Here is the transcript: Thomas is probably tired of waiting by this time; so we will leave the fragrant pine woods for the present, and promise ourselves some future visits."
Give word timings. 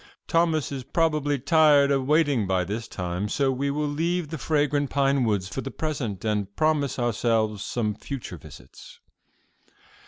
Thomas 0.27 0.71
is 0.71 0.83
probably 0.83 1.37
tired 1.37 1.91
of 1.91 2.07
waiting 2.07 2.47
by 2.47 2.63
this 2.63 2.87
time; 2.87 3.29
so 3.29 3.51
we 3.51 3.69
will 3.69 3.87
leave 3.87 4.29
the 4.29 4.39
fragrant 4.39 4.89
pine 4.89 5.25
woods 5.25 5.47
for 5.47 5.61
the 5.61 5.69
present, 5.69 6.25
and 6.25 6.55
promise 6.55 6.97
ourselves 6.97 7.63
some 7.63 7.93
future 7.93 8.37
visits." 8.37 8.99